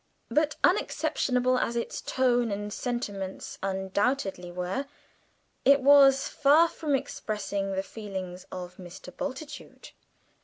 [0.31, 4.87] But unexceptionable as its tone and sentiments undoubtedly were,
[5.63, 9.15] it was far from expressing the feelings of Mr.
[9.15, 9.91] Bultitude.